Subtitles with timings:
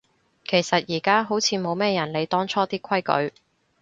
[0.45, 3.35] 其實而家好似冇咩人理當初啲規矩